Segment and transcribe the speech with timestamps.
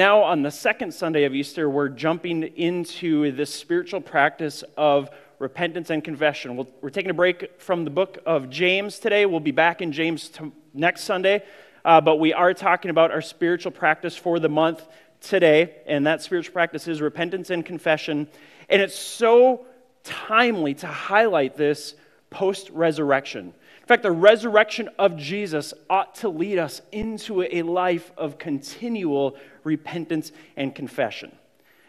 [0.00, 5.90] now, on the second Sunday of Easter, we're jumping into this spiritual practice of repentance
[5.90, 6.56] and confession.
[6.56, 9.26] we we are taking a break from the book of James today.
[9.26, 11.44] We'll be back in James t- next Sunday,
[11.84, 14.82] uh, but we are talking about our spiritual practice for the month
[15.20, 18.26] today, and that spiritual practice is repentance and confession.
[18.70, 19.66] And it's so
[20.02, 21.94] timely to highlight this
[22.30, 23.52] post resurrection
[23.90, 30.30] fact, the resurrection of Jesus ought to lead us into a life of continual repentance
[30.56, 31.32] and confession.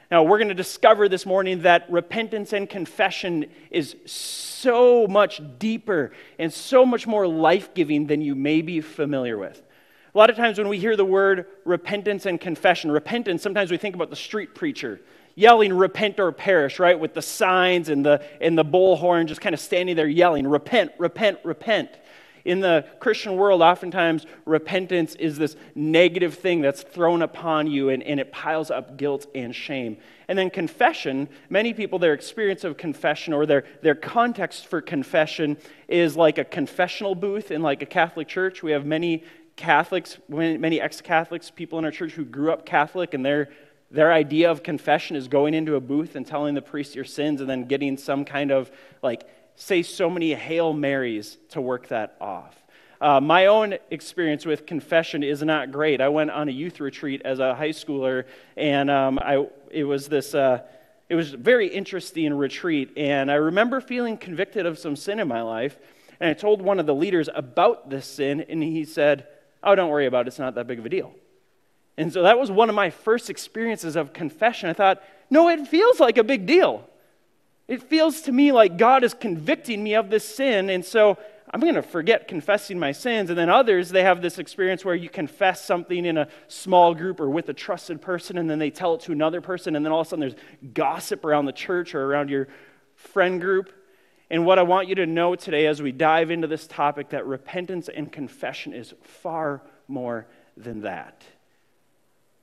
[0.10, 6.11] Now, we're going to discover this morning that repentance and confession is so much deeper
[6.39, 9.61] and so much more life giving than you may be familiar with.
[10.13, 13.77] A lot of times when we hear the word repentance and confession, repentance, sometimes we
[13.77, 15.02] think about the street preacher
[15.35, 16.99] yelling, repent or perish, right?
[16.99, 20.91] With the signs and the, and the bullhorn just kind of standing there yelling, repent,
[20.97, 21.89] repent, repent.
[22.43, 28.01] In the Christian world, oftentimes repentance is this negative thing that's thrown upon you and,
[28.01, 29.97] and it piles up guilt and shame.
[30.27, 35.57] And then confession, many people, their experience of confession or their, their context for confession
[35.88, 38.63] is like a confessional booth in like a Catholic church.
[38.63, 39.23] We have many
[39.55, 43.49] Catholics, many ex Catholics, people in our church who grew up Catholic, and their,
[43.92, 47.42] their idea of confession is going into a booth and telling the priest your sins
[47.42, 48.72] and then getting some kind of
[49.03, 52.56] like say so many Hail Marys to work that off.
[53.00, 56.02] Uh, my own experience with confession is not great.
[56.02, 58.25] I went on a youth retreat as a high schooler,
[58.56, 60.36] and um, I, it was this.
[60.36, 60.62] Uh,
[61.09, 65.28] it was a very interesting retreat, and I remember feeling convicted of some sin in
[65.28, 65.78] my life.
[66.22, 69.28] And I told one of the leaders about this sin, and he said,
[69.64, 70.30] Oh, don't worry about it.
[70.30, 71.14] It's not that big of a deal.
[71.97, 74.70] And so that was one of my first experiences of confession.
[74.70, 76.88] I thought, no, it feels like a big deal.
[77.67, 81.17] It feels to me like God is convicting me of this sin, and so
[81.53, 83.30] I'm going to forget confessing my sins.
[83.30, 87.19] And then others, they have this experience where you confess something in a small group
[87.19, 89.92] or with a trusted person, and then they tell it to another person, and then
[89.92, 90.36] all of a sudden there's
[90.73, 92.47] gossip around the church or around your
[92.95, 93.72] friend group.
[94.30, 97.25] And what I want you to know today as we dive into this topic that
[97.25, 100.25] repentance and confession is far more
[100.56, 101.24] than that.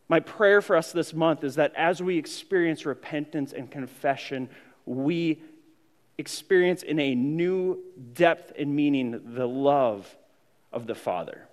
[0.09, 4.49] My prayer for us this month is that as we experience repentance and confession,
[4.87, 5.43] we
[6.17, 7.79] experience in a new
[8.15, 10.17] depth and meaning the love
[10.73, 11.47] of the Father.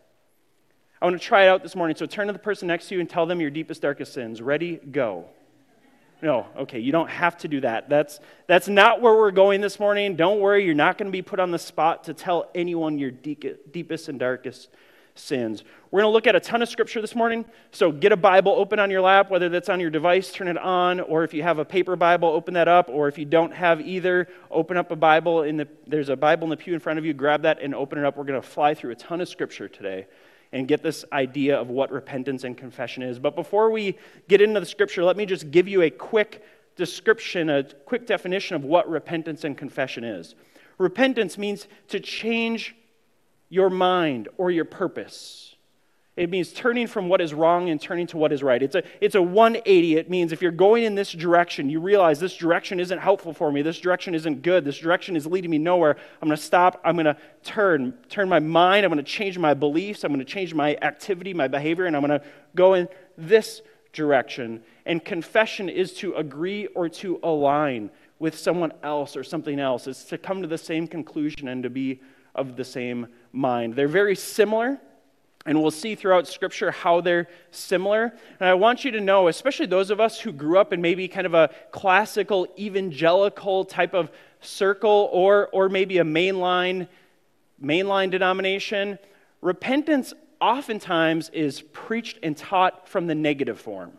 [1.02, 1.98] I want to try it out this morning.
[1.98, 4.42] So turn to the person next to you and tell them your deepest, darkest sins.
[4.42, 4.78] Ready?
[4.78, 5.26] Go.
[6.22, 7.90] No, okay, you don't have to do that.
[7.90, 10.16] That's, that's not where we're going this morning.
[10.16, 13.12] Don't worry, you're not going to be put on the spot to tell anyone your
[13.12, 14.70] deepest and darkest
[15.16, 15.64] sins.
[15.92, 17.46] We're going to look at a ton of scripture this morning.
[17.72, 20.58] So get a Bible open on your lap, whether that's on your device, turn it
[20.58, 23.54] on, or if you have a paper Bible, open that up, or if you don't
[23.54, 26.80] have either, open up a Bible in the there's a Bible in the pew in
[26.80, 28.18] front of you, grab that and open it up.
[28.18, 30.06] We're going to fly through a ton of scripture today
[30.52, 33.18] and get this idea of what repentance and confession is.
[33.18, 36.44] But before we get into the scripture, let me just give you a quick
[36.76, 40.36] description, a quick definition of what repentance and confession is.
[40.78, 42.76] Repentance means to change
[43.50, 45.56] your mind or your purpose.
[46.16, 48.64] It means turning from what is wrong and turning to what is right.
[48.64, 49.98] It's a, it's a 180.
[49.98, 53.52] It means if you're going in this direction, you realize this direction isn't helpful for
[53.52, 53.62] me.
[53.62, 54.64] This direction isn't good.
[54.64, 55.98] This direction is leading me nowhere.
[56.22, 56.80] I'm going to stop.
[56.86, 57.94] I'm going to turn.
[58.08, 58.86] Turn my mind.
[58.86, 60.06] I'm going to change my beliefs.
[60.06, 63.62] I'm going to change my activity, my behavior, and I'm going to go in this
[63.92, 64.64] direction.
[64.86, 67.90] And confession is to agree or to align
[68.20, 69.86] with someone else or something else.
[69.86, 72.00] It's to come to the same conclusion and to be
[72.36, 73.76] of the same mind.
[73.76, 74.80] They're very similar,
[75.46, 78.14] and we'll see throughout Scripture how they're similar.
[78.40, 81.08] And I want you to know, especially those of us who grew up in maybe
[81.08, 86.88] kind of a classical evangelical type of circle or, or maybe a mainline,
[87.64, 89.00] mainline denomination,
[89.42, 93.94] repentance oftentimes is preached and taught from the negative form.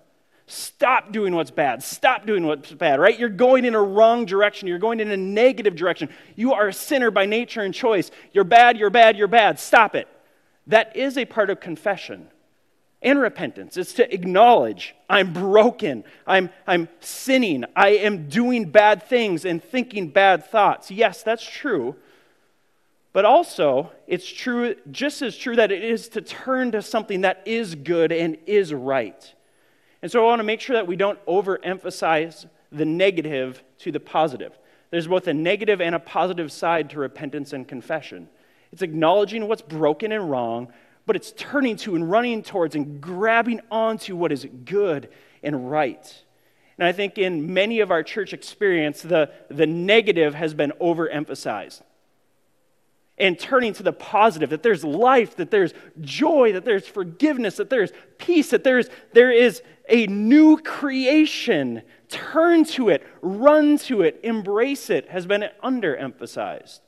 [0.49, 1.83] Stop doing what's bad.
[1.83, 3.19] Stop doing what's bad, right?
[3.19, 4.69] You're going in a wrong direction.
[4.69, 6.09] You're going in a negative direction.
[6.37, 8.13] You are a sinner by nature and choice.
[8.33, 9.59] You're bad, you're bad, you're bad.
[9.59, 10.07] Stop it.
[10.69, 12.29] That is a part of confession
[13.03, 13.77] and repentance.
[13.77, 20.09] It's to acknowledge I'm broken, I'm, I'm sinning, I am doing bad things and thinking
[20.09, 20.91] bad thoughts.
[20.91, 21.97] Yes, that's true.
[23.13, 27.43] But also, it's true, just as true that it is to turn to something that
[27.47, 29.33] is good and is right.
[30.07, 33.99] And so I want to make sure that we don't overemphasize the negative to the
[33.99, 34.57] positive.
[34.91, 38.29] There's both a negative and a positive side to repentance and confession.
[38.71, 40.73] It's acknowledging what's broken and wrong,
[41.07, 45.09] but it's turning to and running towards and grabbing onto what is good
[45.43, 46.23] and right.
[46.79, 51.83] And I think in many of our church experience, the, the negative has been overemphasized.
[53.19, 57.71] And turning to the positive that there's life, that there's joy, that there's forgiveness, that
[57.71, 61.83] there's peace, that there's, there is a new creation.
[62.09, 66.81] Turn to it, run to it, embrace it, has been underemphasized.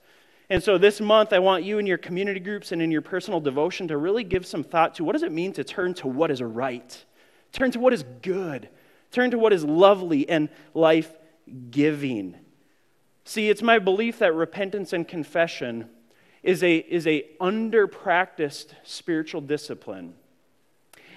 [0.51, 3.41] And so this month, I want you in your community groups and in your personal
[3.41, 6.31] devotion to really give some thought to what does it mean to turn to what
[6.31, 7.05] is right,
[7.53, 8.69] turn to what is good,
[9.13, 11.13] turn to what is lovely and life
[11.71, 12.37] giving.
[13.25, 15.91] See, it's my belief that repentance and confession
[16.43, 20.15] is a, is a under-practiced spiritual discipline.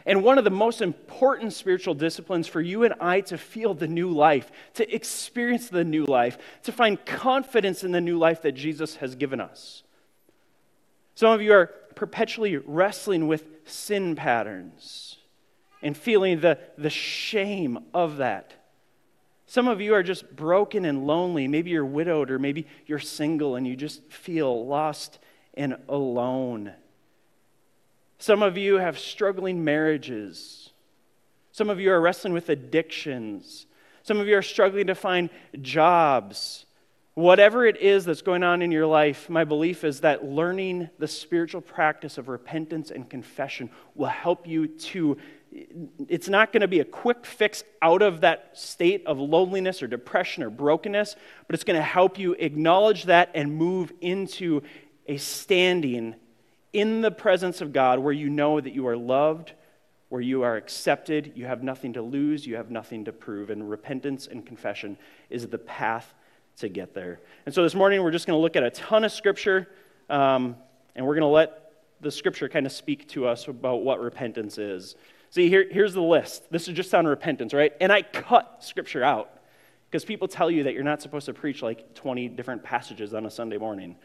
[0.05, 3.87] And one of the most important spiritual disciplines for you and I to feel the
[3.87, 8.53] new life, to experience the new life, to find confidence in the new life that
[8.53, 9.83] Jesus has given us.
[11.13, 15.17] Some of you are perpetually wrestling with sin patterns
[15.83, 18.53] and feeling the, the shame of that.
[19.51, 21.45] Some of you are just broken and lonely.
[21.45, 25.19] Maybe you're widowed or maybe you're single and you just feel lost
[25.55, 26.71] and alone.
[28.17, 30.69] Some of you have struggling marriages.
[31.51, 33.65] Some of you are wrestling with addictions.
[34.03, 35.29] Some of you are struggling to find
[35.61, 36.65] jobs.
[37.15, 41.09] Whatever it is that's going on in your life, my belief is that learning the
[41.09, 45.17] spiritual practice of repentance and confession will help you to
[46.07, 49.87] it's not going to be a quick fix out of that state of loneliness or
[49.87, 51.15] depression or brokenness,
[51.47, 54.61] but it's going to help you acknowledge that and move into
[55.07, 56.15] a standing
[56.73, 59.51] in the presence of God where you know that you are loved,
[60.07, 63.49] where you are accepted, you have nothing to lose, you have nothing to prove.
[63.49, 64.97] And repentance and confession
[65.29, 66.13] is the path
[66.57, 67.19] to get there.
[67.45, 69.67] And so this morning we're just going to look at a ton of scripture,
[70.09, 70.55] um,
[70.95, 74.57] and we're going to let the scripture kind of speak to us about what repentance
[74.57, 74.95] is.
[75.31, 76.51] See, here, here's the list.
[76.51, 77.73] This is just on repentance, right?
[77.79, 79.31] And I cut scripture out
[79.89, 83.25] because people tell you that you're not supposed to preach like 20 different passages on
[83.25, 83.95] a Sunday morning.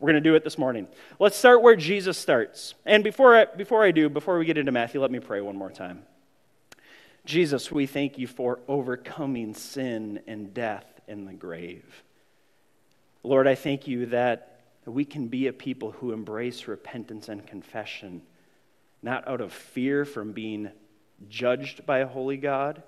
[0.00, 0.88] We're going to do it this morning.
[1.20, 2.74] Let's start where Jesus starts.
[2.84, 5.56] And before I, before I do, before we get into Matthew, let me pray one
[5.56, 6.02] more time.
[7.24, 12.02] Jesus, we thank you for overcoming sin and death in the grave.
[13.22, 18.22] Lord, I thank you that we can be a people who embrace repentance and confession
[19.02, 20.70] not out of fear from being
[21.28, 22.82] judged by a holy God,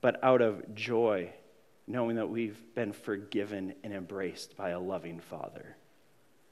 [0.00, 1.30] but out of joy,
[1.86, 5.76] knowing that we've been forgiven and embraced by a loving Father.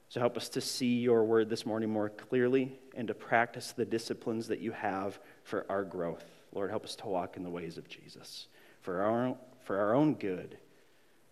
[0.09, 3.85] So help us to see your word this morning more clearly and to practice the
[3.85, 6.25] disciplines that you have for our growth.
[6.53, 8.47] Lord, help us to walk in the ways of Jesus.
[8.81, 10.57] For our, own, for our own good,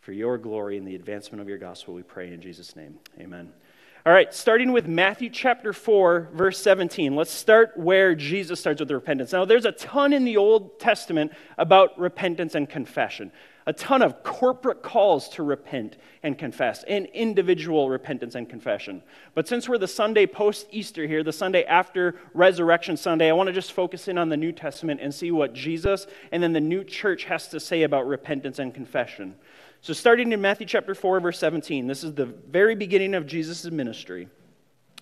[0.02, 2.98] for your glory and the advancement of your gospel, we pray in Jesus' name.
[3.20, 3.54] Amen.
[4.06, 7.16] All right, starting with Matthew chapter 4, verse 17.
[7.16, 9.32] Let's start where Jesus starts with repentance.
[9.32, 13.32] Now, there's a ton in the Old Testament about repentance and confession,
[13.66, 19.02] a ton of corporate calls to repent and confess, and individual repentance and confession.
[19.36, 23.48] But since we're the Sunday post Easter here, the Sunday after Resurrection Sunday, I want
[23.48, 26.60] to just focus in on the New Testament and see what Jesus and then the
[26.60, 29.36] new church has to say about repentance and confession.
[29.84, 33.70] So, starting in Matthew chapter 4, verse 17, this is the very beginning of Jesus'
[33.70, 34.30] ministry.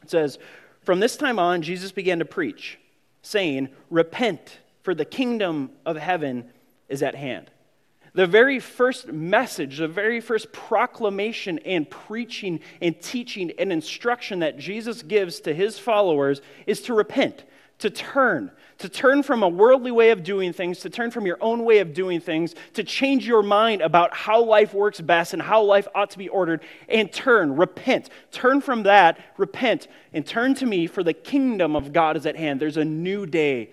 [0.01, 0.39] It says,
[0.81, 2.80] From this time on, Jesus began to preach,
[3.22, 6.45] saying, Repent, for the kingdom of heaven
[6.89, 7.51] is at hand.
[8.16, 14.57] The very first message, the very first proclamation and preaching and teaching and instruction that
[14.57, 17.44] Jesus gives to his followers is to repent,
[17.81, 21.38] to turn, to turn from a worldly way of doing things, to turn from your
[21.42, 25.42] own way of doing things, to change your mind about how life works best and
[25.42, 28.09] how life ought to be ordered, and turn, repent.
[28.31, 32.35] Turn from that, repent, and turn to me, for the kingdom of God is at
[32.35, 32.59] hand.
[32.59, 33.71] There's a new day,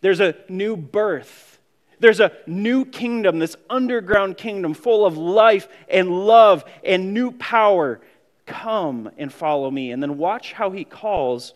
[0.00, 1.52] there's a new birth.
[1.98, 8.02] There's a new kingdom, this underground kingdom full of life and love and new power.
[8.44, 9.92] Come and follow me.
[9.92, 11.54] And then watch how he calls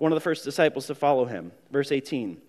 [0.00, 1.52] one of the first disciples to follow him.
[1.70, 2.40] Verse 18.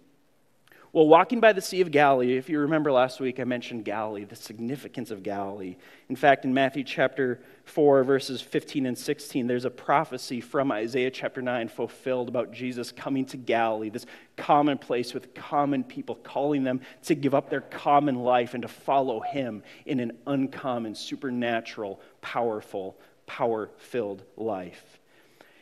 [0.93, 4.23] Well, walking by the Sea of Galilee, if you remember last week, I mentioned Galilee,
[4.23, 5.75] the significance of Galilee.
[6.07, 11.11] In fact, in Matthew chapter 4, verses 15 and 16, there's a prophecy from Isaiah
[11.11, 14.05] chapter 9 fulfilled about Jesus coming to Galilee, this
[14.37, 18.69] common place with common people, calling them to give up their common life and to
[18.69, 25.00] follow him in an uncommon, supernatural, powerful, power filled life.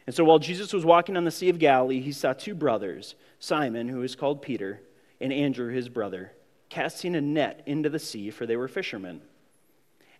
[0.08, 3.15] And so while Jesus was walking on the Sea of Galilee, he saw two brothers,
[3.39, 4.82] Simon, who is called Peter,
[5.22, 6.32] and Andrew, his brother,
[6.70, 9.22] casting a net into the sea, for they were fishermen.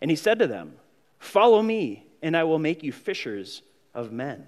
[0.00, 0.74] And he said to them,
[1.18, 3.62] Follow me, and I will make you fishers
[3.94, 4.46] of men.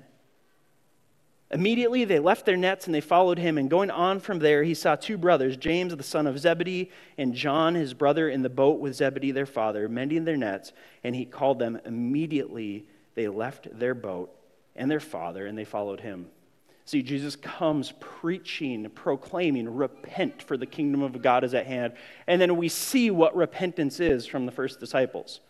[1.50, 3.58] Immediately they left their nets and they followed him.
[3.58, 7.34] And going on from there, he saw two brothers, James the son of Zebedee, and
[7.34, 10.72] John his brother, in the boat with Zebedee their father, mending their nets.
[11.04, 11.78] And he called them.
[11.84, 14.34] Immediately they left their boat
[14.76, 16.26] and their father, and they followed him.
[16.84, 21.92] See, Jesus comes preaching, proclaiming, repent, for the kingdom of God is at hand.
[22.26, 25.40] And then we see what repentance is from the first disciples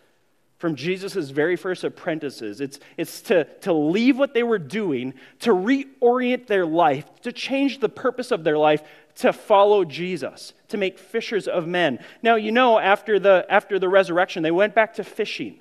[0.62, 2.60] from Jesus' very first apprentices.
[2.60, 7.80] It's, it's to, to leave what they were doing, to reorient their life, to change
[7.80, 8.84] the purpose of their life,
[9.16, 11.98] to follow Jesus, to make fishers of men.
[12.22, 15.58] Now, you know, after the, after the resurrection, they went back to fishing.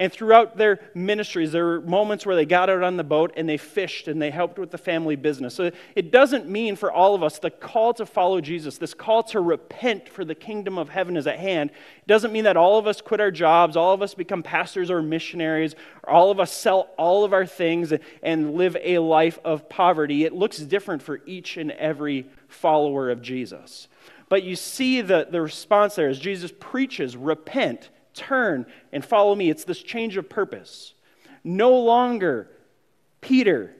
[0.00, 3.46] And throughout their ministries, there were moments where they got out on the boat and
[3.46, 5.54] they fished and they helped with the family business.
[5.54, 9.22] So it doesn't mean for all of us the call to follow Jesus, this call
[9.24, 11.68] to repent for the kingdom of heaven is at hand.
[11.68, 14.90] It doesn't mean that all of us quit our jobs, all of us become pastors
[14.90, 17.92] or missionaries, or all of us sell all of our things
[18.22, 20.24] and live a life of poverty.
[20.24, 23.86] It looks different for each and every follower of Jesus.
[24.30, 29.50] But you see the, the response there as Jesus preaches, repent turn and follow me.
[29.50, 30.94] It's this change of purpose.
[31.44, 32.50] No longer
[33.20, 33.74] Peter,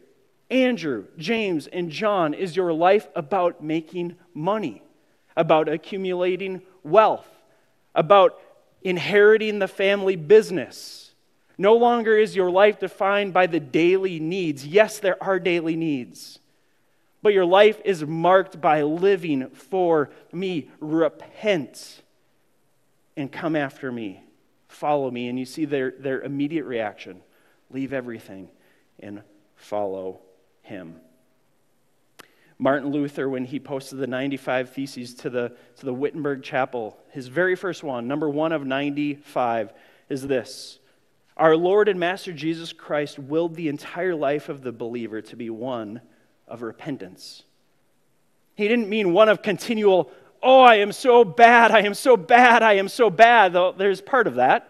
[0.51, 4.83] Andrew, James, and John is your life about making money,
[5.37, 7.29] about accumulating wealth,
[7.95, 8.41] about
[8.83, 11.13] inheriting the family business.
[11.59, 14.67] No longer is your life defined by the daily needs.
[14.67, 16.39] Yes, there are daily needs.
[17.23, 20.71] But your life is marked by living for me.
[20.81, 22.01] Repent
[23.21, 24.23] and come after me
[24.71, 25.29] follow me.
[25.29, 27.21] And you see their, their immediate reaction
[27.71, 28.49] leave everything
[28.99, 29.23] and
[29.57, 30.21] follow
[30.63, 30.97] him.
[32.59, 37.29] Martin Luther, when he posted the 95 Theses to the, to the Wittenberg Chapel, his
[37.29, 39.73] very first one, number one of 95,
[40.11, 40.79] is this
[41.37, 45.49] Our Lord and Master Jesus Christ willed the entire life of the believer to be
[45.49, 46.03] one
[46.47, 47.45] of repentance.
[48.57, 50.11] He didn't mean one of continual
[50.43, 54.27] oh, I am so bad, I am so bad, I am so bad, there's part
[54.27, 54.67] of that.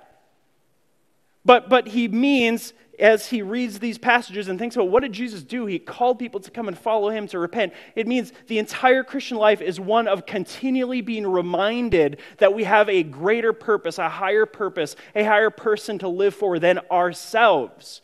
[1.45, 5.43] But, but he means, as he reads these passages and thinks about what did Jesus
[5.43, 5.67] do?
[5.67, 7.73] He called people to come and follow him to repent.
[7.95, 12.89] It means the entire Christian life is one of continually being reminded that we have
[12.89, 18.03] a greater purpose, a higher purpose, a higher person to live for than ourselves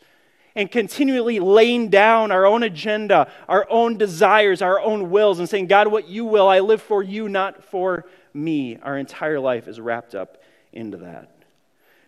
[0.57, 5.67] and continually laying down our own agenda, our own desires, our own wills, and saying,
[5.67, 8.75] God, what you will, I live for you, not for me.
[8.81, 10.41] Our entire life is wrapped up
[10.73, 11.31] into that.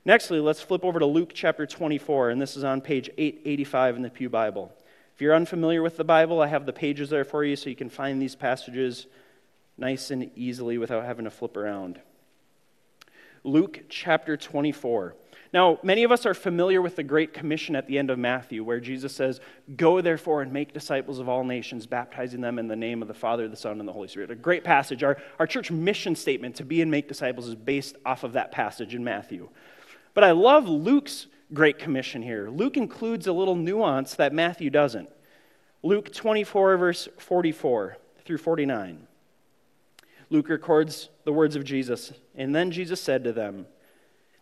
[0.04, 4.02] Nextly, let's flip over to Luke chapter 24, and this is on page 885 in
[4.02, 4.74] the Pew Bible.
[5.14, 7.76] If you're unfamiliar with the Bible, I have the pages there for you so you
[7.76, 9.06] can find these passages
[9.78, 12.02] nice and easily without having to flip around.
[13.44, 15.14] Luke chapter 24.
[15.52, 18.64] Now, many of us are familiar with the Great Commission at the end of Matthew,
[18.64, 19.40] where Jesus says,
[19.76, 23.16] Go therefore and make disciples of all nations, baptizing them in the name of the
[23.16, 24.30] Father, the Son, and the Holy Spirit.
[24.30, 25.04] A great passage.
[25.04, 28.52] Our, our church mission statement to be and make disciples is based off of that
[28.52, 29.50] passage in Matthew.
[30.14, 32.50] But I love Luke's Great Commission here.
[32.50, 35.10] Luke includes a little nuance that Matthew doesn't.
[35.82, 39.08] Luke 24, verse 44 through 49.
[40.30, 42.14] Luke records the words of Jesus.
[42.36, 43.66] And then Jesus said to them,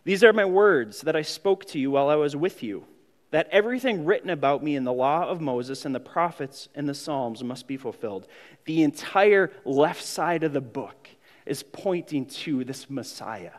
[0.08, 2.86] these are my words that I spoke to you while I was with you,
[3.30, 6.94] that everything written about me in the law of Moses and the prophets and the
[6.94, 8.26] Psalms must be fulfilled.
[8.64, 11.10] The entire left side of the book
[11.44, 13.52] is pointing to this Messiah,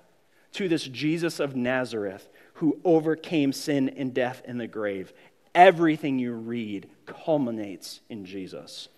[0.54, 5.14] to this Jesus of Nazareth who overcame sin and death in the grave.
[5.54, 8.90] Everything you read culminates in Jesus.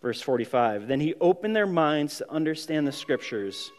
[0.00, 3.70] Verse 45 Then he opened their minds to understand the scriptures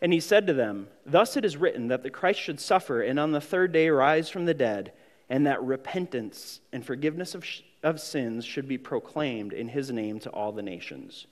[0.00, 3.18] and he said to them, Thus it is written that the Christ should suffer and
[3.18, 4.92] on the third day rise from the dead,
[5.28, 10.20] and that repentance and forgiveness of, sh- of sins should be proclaimed in his name
[10.20, 11.26] to all the nations,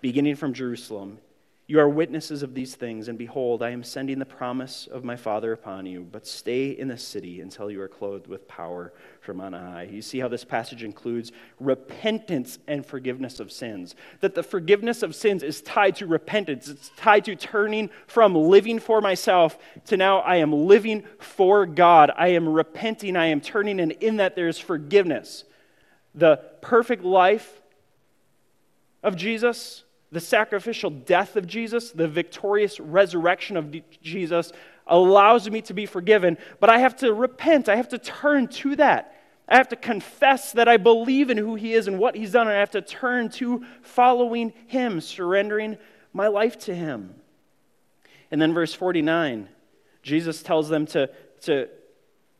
[0.00, 1.18] beginning from Jerusalem.
[1.68, 5.16] You are witnesses of these things, and behold, I am sending the promise of my
[5.16, 9.40] Father upon you, but stay in the city until you are clothed with power from
[9.40, 9.88] on high.
[9.90, 13.96] You see how this passage includes repentance and forgiveness of sins.
[14.20, 18.78] That the forgiveness of sins is tied to repentance, it's tied to turning from living
[18.78, 22.12] for myself to now I am living for God.
[22.16, 25.42] I am repenting, I am turning, and in that there is forgiveness.
[26.14, 27.60] The perfect life
[29.02, 29.82] of Jesus
[30.12, 34.52] the sacrificial death of Jesus, the victorious resurrection of Jesus
[34.86, 37.68] allows me to be forgiven, but I have to repent.
[37.68, 39.12] I have to turn to that.
[39.48, 42.48] I have to confess that I believe in who He is and what He's done,
[42.48, 45.78] and I have to turn to following Him, surrendering
[46.12, 47.14] my life to Him.
[48.30, 49.48] And then, verse 49,
[50.02, 51.10] Jesus tells them to,
[51.42, 51.68] to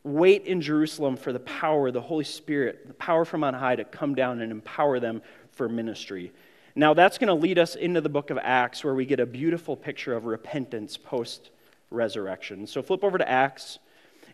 [0.03, 3.85] wait in Jerusalem for the power, the Holy Spirit, the power from on high to
[3.85, 5.21] come down and empower them
[5.51, 6.33] for ministry.
[6.77, 9.25] Now, that's going to lead us into the book of Acts, where we get a
[9.25, 11.49] beautiful picture of repentance post
[11.89, 12.67] resurrection.
[12.67, 13.79] So, flip over to Acts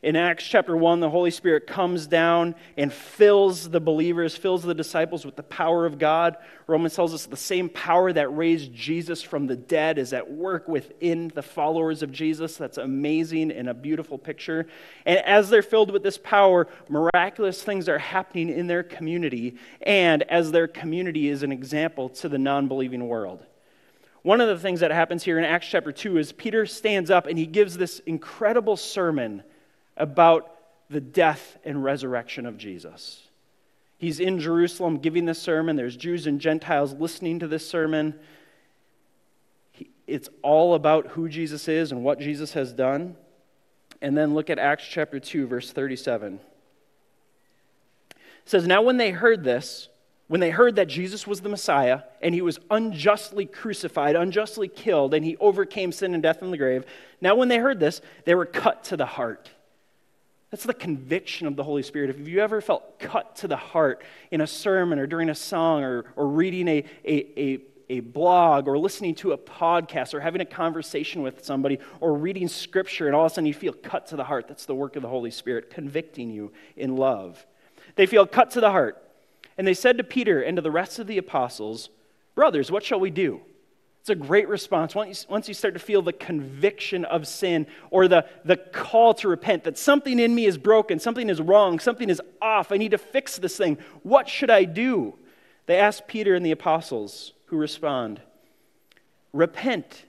[0.04, 4.74] in Acts chapter 1, the Holy Spirit comes down and fills the believers, fills the
[4.74, 6.36] disciples with the power of God.
[6.68, 10.68] Romans tells us the same power that raised Jesus from the dead is at work
[10.68, 12.58] within the followers of Jesus.
[12.58, 14.68] That's amazing and a beautiful picture.
[15.06, 20.24] And as they're filled with this power, miraculous things are happening in their community, and
[20.24, 23.46] as their community is an example to the non believing world.
[24.24, 27.26] One of the things that happens here in Acts chapter 2 is Peter stands up
[27.26, 29.44] and he gives this incredible sermon
[29.98, 30.54] about
[30.90, 33.28] the death and resurrection of Jesus.
[33.98, 35.76] He's in Jerusalem giving this sermon.
[35.76, 38.16] There's Jews and Gentiles listening to this sermon.
[40.08, 43.16] It's all about who Jesus is and what Jesus has done.
[44.02, 46.40] And then look at Acts chapter 2, verse 37.
[48.12, 49.88] It says, Now when they heard this,
[50.28, 55.14] when they heard that Jesus was the Messiah and he was unjustly crucified, unjustly killed,
[55.14, 56.84] and he overcame sin and death in the grave,
[57.22, 59.50] now when they heard this, they were cut to the heart
[60.54, 62.12] that's the conviction of the Holy Spirit.
[62.12, 65.84] If you ever felt cut to the heart in a sermon or during a song
[65.84, 70.42] or, or reading a, a, a, a blog or listening to a podcast or having
[70.42, 74.06] a conversation with somebody or reading scripture and all of a sudden you feel cut
[74.06, 77.44] to the heart, that's the work of the Holy Spirit convicting you in love.
[77.96, 79.04] They feel cut to the heart.
[79.58, 81.90] And they said to Peter and to the rest of the apostles,
[82.36, 83.42] Brothers, what shall we do?
[84.04, 84.94] It's a great response.
[84.96, 89.14] Once you, once you start to feel the conviction of sin or the, the call
[89.14, 92.76] to repent, that something in me is broken, something is wrong, something is off, I
[92.76, 93.78] need to fix this thing.
[94.02, 95.14] What should I do?
[95.68, 98.20] They ask Peter and the apostles, who respond
[99.32, 100.04] Repent,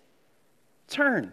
[0.88, 1.32] turn.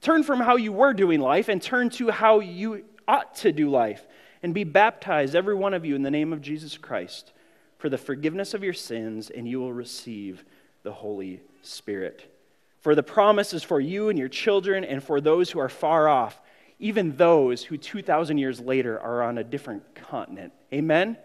[0.00, 3.68] Turn from how you were doing life and turn to how you ought to do
[3.68, 4.06] life.
[4.44, 7.32] And be baptized, every one of you, in the name of Jesus Christ
[7.78, 10.44] for the forgiveness of your sins, and you will receive
[10.88, 12.34] the Holy Spirit.
[12.80, 16.08] For the promise is for you and your children and for those who are far
[16.08, 16.40] off,
[16.78, 20.54] even those who 2,000 years later are on a different continent.
[20.72, 21.18] Amen?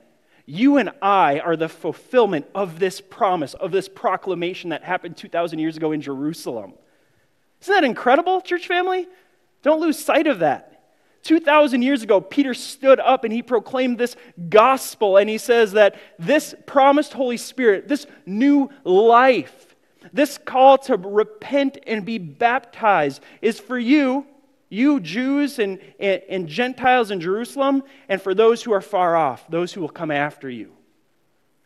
[0.45, 5.59] You and I are the fulfillment of this promise, of this proclamation that happened 2,000
[5.59, 6.73] years ago in Jerusalem.
[7.61, 9.07] Isn't that incredible, church family?
[9.61, 10.72] Don't lose sight of that.
[11.23, 14.15] 2,000 years ago, Peter stood up and he proclaimed this
[14.49, 19.75] gospel, and he says that this promised Holy Spirit, this new life,
[20.11, 24.27] this call to repent and be baptized is for you,
[24.67, 29.49] you Jews and, and, and Gentiles in Jerusalem, and for those who are far off,
[29.49, 30.73] those who will come after you.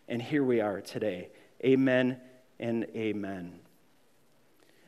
[0.07, 1.29] And here we are today.
[1.65, 2.19] Amen
[2.59, 3.59] and amen.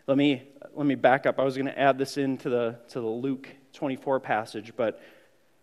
[0.06, 1.40] Let me, let me back up.
[1.40, 5.02] I was going to add this into the, to the Luke 24 passage, but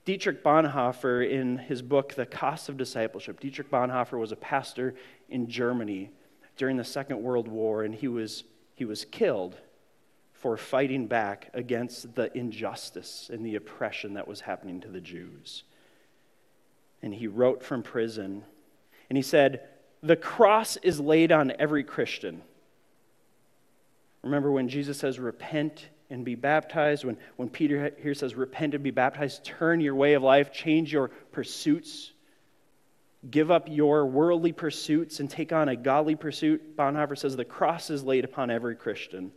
[0.06, 4.94] Dietrich Bonhoeffer, in his book, The Cost of Discipleship, Dietrich Bonhoeffer was a pastor
[5.28, 6.10] in Germany
[6.56, 8.44] during the Second World War, and he was,
[8.76, 9.56] he was killed
[10.32, 15.64] for fighting back against the injustice and the oppression that was happening to the Jews.
[17.02, 18.44] And he wrote from prison,
[19.10, 19.62] and he said,
[20.04, 22.42] The cross is laid on every Christian.
[24.22, 27.04] Remember when Jesus says, Repent and be baptized.
[27.04, 30.92] When, when Peter here says, repent and be baptized, turn your way of life, change
[30.92, 32.12] your pursuits,
[33.30, 36.76] give up your worldly pursuits and take on a godly pursuit.
[36.76, 39.32] Bonhoeffer says, the cross is laid upon every Christian.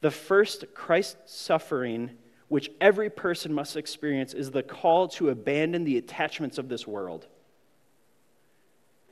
[0.00, 2.10] The first Christ suffering,
[2.48, 7.26] which every person must experience, is the call to abandon the attachments of this world.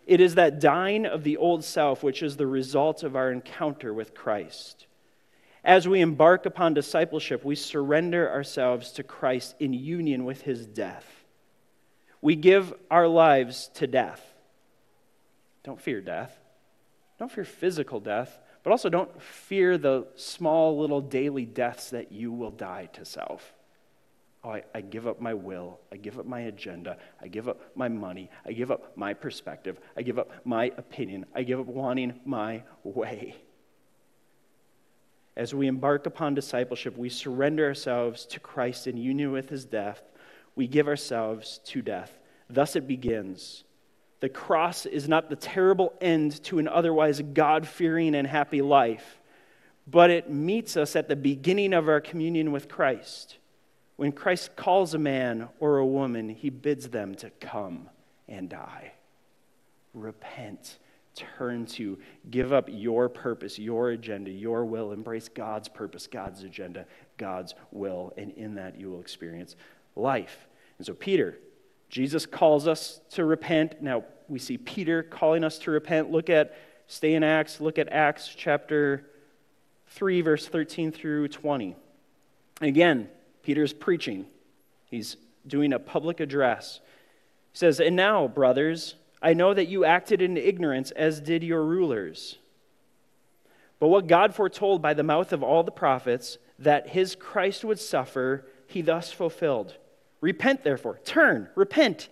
[0.06, 3.92] It is that dying of the old self which is the result of our encounter
[3.92, 4.86] with Christ.
[5.66, 11.24] As we embark upon discipleship, we surrender ourselves to Christ in union with his death.
[12.22, 14.24] We give our lives to death.
[15.64, 16.38] Don't fear death.
[17.18, 22.30] Don't fear physical death, but also don't fear the small little daily deaths that you
[22.30, 23.52] will die to self.
[24.44, 25.80] Oh, I, I, give up my will.
[25.90, 26.96] I give up my agenda.
[27.20, 28.30] I give up my money.
[28.44, 29.80] I give up my perspective.
[29.96, 31.26] I give up my opinion.
[31.34, 33.34] I give up wanting my way
[35.36, 40.02] as we embark upon discipleship, we surrender ourselves to Christ in union with his death.
[40.54, 42.12] We give ourselves to death.
[42.48, 43.64] Thus it begins.
[44.20, 49.20] The cross is not the terrible end to an otherwise God fearing and happy life,
[49.86, 53.36] but it meets us at the beginning of our communion with Christ.
[53.96, 57.90] When Christ calls a man or a woman, he bids them to come
[58.26, 58.92] and die.
[59.92, 60.78] Repent
[61.16, 61.98] turn to,
[62.30, 68.12] give up your purpose, your agenda, your will, embrace God's purpose, God's agenda, God's will,
[68.16, 69.56] and in that you will experience
[69.96, 70.46] life.
[70.78, 71.38] And so, Peter,
[71.88, 73.80] Jesus calls us to repent.
[73.80, 76.10] Now, we see Peter calling us to repent.
[76.10, 79.06] Look at, stay in Acts, look at Acts chapter
[79.88, 81.76] 3, verse 13 through 20.
[82.60, 83.08] Again,
[83.42, 84.26] Peter's preaching.
[84.90, 86.80] He's doing a public address.
[87.52, 88.96] He says, And now, brothers,
[89.26, 92.38] I know that you acted in ignorance, as did your rulers.
[93.80, 97.80] But what God foretold by the mouth of all the prophets, that his Christ would
[97.80, 99.74] suffer, he thus fulfilled.
[100.20, 101.00] Repent, therefore.
[101.04, 102.08] Turn, repent,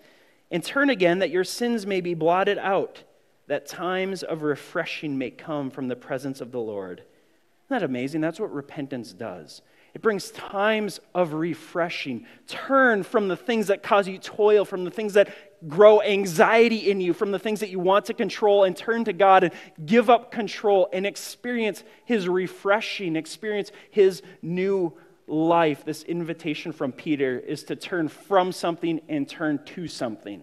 [0.51, 3.05] and turn again, that your sins may be blotted out,
[3.47, 6.99] that times of refreshing may come from the presence of the Lord.
[6.99, 8.23] Isn't that amazing?
[8.23, 9.63] That's what repentance does.
[9.95, 12.27] It brings times of refreshing.
[12.49, 17.01] Turn from the things that cause you toil, from the things that grow anxiety in
[17.01, 19.53] you, from the things that you want to control, and turn to God and
[19.85, 24.93] give up control and experience His refreshing, experience His new
[25.27, 25.85] life.
[25.85, 30.43] This invitation from Peter is to turn from something and turn to something.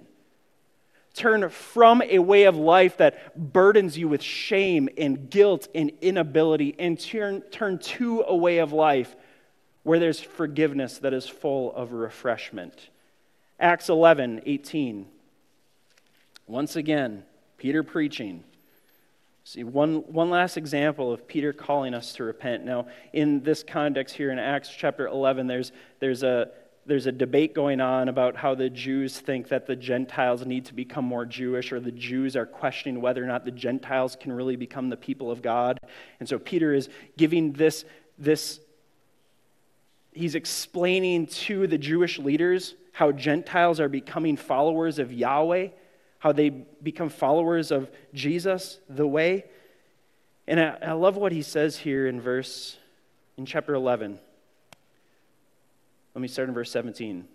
[1.13, 6.75] Turn from a way of life that burdens you with shame and guilt and inability,
[6.79, 9.15] and turn, turn to a way of life
[9.83, 12.90] where there's forgiveness that is full of refreshment.
[13.61, 15.05] Acts 11, 18.
[16.47, 17.23] Once again,
[17.57, 18.43] Peter preaching.
[19.43, 22.65] See, one, one last example of Peter calling us to repent.
[22.65, 26.49] Now, in this context here in Acts chapter 11, there's, there's, a,
[26.87, 30.73] there's a debate going on about how the Jews think that the Gentiles need to
[30.73, 34.55] become more Jewish, or the Jews are questioning whether or not the Gentiles can really
[34.55, 35.79] become the people of God.
[36.19, 37.85] And so Peter is giving this,
[38.17, 38.59] this
[40.13, 45.69] he's explaining to the Jewish leaders how Gentiles are becoming followers of Yahweh,
[46.19, 49.45] how they become followers of Jesus, the way.
[50.47, 52.77] And I, I love what he says here in verse,
[53.37, 54.19] in chapter 11.
[56.13, 57.27] Let me start in verse 17.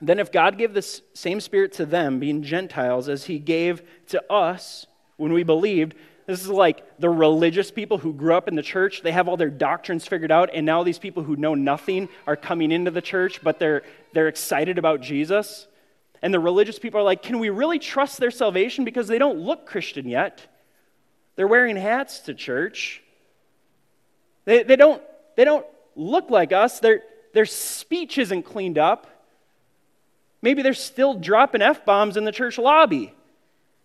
[0.00, 4.32] Then, if God gave the same Spirit to them, being Gentiles, as he gave to
[4.32, 5.94] us when we believed,
[6.26, 9.02] this is like the religious people who grew up in the church.
[9.02, 12.36] They have all their doctrines figured out, and now these people who know nothing are
[12.36, 13.82] coming into the church, but they're,
[14.12, 15.66] they're excited about Jesus.
[16.22, 18.84] And the religious people are like, can we really trust their salvation?
[18.84, 20.46] Because they don't look Christian yet.
[21.36, 23.02] They're wearing hats to church.
[24.46, 25.02] They, they, don't,
[25.36, 26.80] they don't look like us.
[26.80, 27.02] Their,
[27.34, 29.06] their speech isn't cleaned up.
[30.40, 33.14] Maybe they're still dropping F bombs in the church lobby.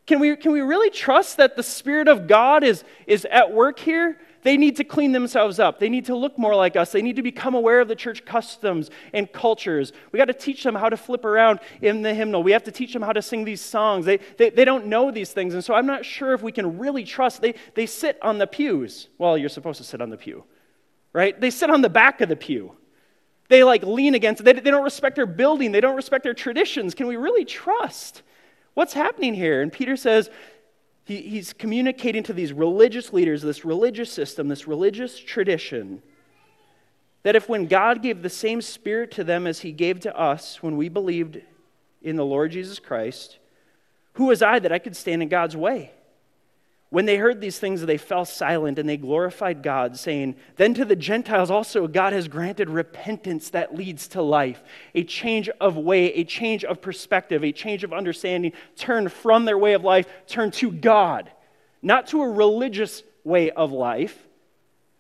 [0.09, 3.77] Can we, can we really trust that the Spirit of God is, is at work
[3.77, 4.17] here?
[4.41, 5.79] They need to clean themselves up.
[5.79, 6.91] They need to look more like us.
[6.91, 9.93] They need to become aware of the church customs and cultures.
[10.11, 12.41] We got to teach them how to flip around in the hymnal.
[12.41, 14.03] We have to teach them how to sing these songs.
[14.03, 15.53] They, they, they don't know these things.
[15.53, 17.43] And so I'm not sure if we can really trust.
[17.43, 19.09] They, they sit on the pews.
[19.19, 20.43] Well, you're supposed to sit on the pew,
[21.13, 21.39] right?
[21.39, 22.75] They sit on the back of the pew.
[23.47, 24.45] They like lean against it.
[24.45, 25.71] They, they don't respect their building.
[25.71, 26.95] They don't respect their traditions.
[26.95, 28.23] Can we really trust?
[28.79, 29.61] What's happening here?
[29.61, 30.29] And Peter says,
[31.03, 36.01] he, he's communicating to these religious leaders, this religious system, this religious tradition,
[37.23, 40.63] that if when God gave the same spirit to them as he gave to us
[40.63, 41.41] when we believed
[42.01, 43.39] in the Lord Jesus Christ,
[44.13, 45.91] who was I that I could stand in God's way?
[46.91, 50.85] When they heard these things, they fell silent and they glorified God, saying, Then to
[50.85, 54.63] the Gentiles also God has granted repentance that leads to life,
[54.95, 58.53] a change of way, a change of perspective, a change of understanding.
[58.75, 61.31] Turn from their way of life, turn to God,
[61.83, 64.27] not to a religious way of life,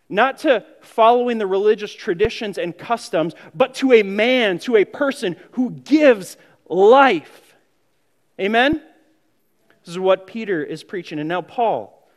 [0.09, 5.35] not to following the religious traditions and customs, but to a man, to a person
[5.53, 7.55] who gives life.
[8.39, 8.83] Amen?
[9.89, 11.17] This is what Peter is preaching.
[11.17, 12.07] And now Paul.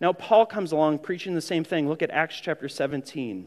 [0.00, 1.88] Now Paul comes along preaching the same thing.
[1.88, 3.46] Look at Acts chapter 17.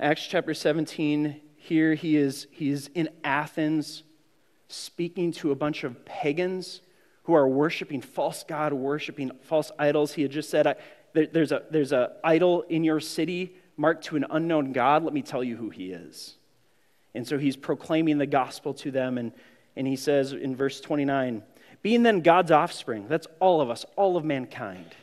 [0.00, 4.02] Acts chapter 17, here he is, he is in Athens
[4.66, 6.80] speaking to a bunch of pagans
[7.22, 10.14] who are worshiping false God, worshiping false idols.
[10.14, 10.76] He had just said,
[11.12, 15.04] there, There's an there's a idol in your city marked to an unknown God.
[15.04, 16.34] Let me tell you who he is.
[17.14, 19.16] And so he's proclaiming the gospel to them.
[19.16, 19.30] And,
[19.76, 21.44] and he says in verse 29
[21.82, 24.94] being then God's offspring, that's all of us, all of mankind.